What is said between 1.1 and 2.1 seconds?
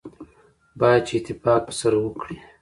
اتفاق سره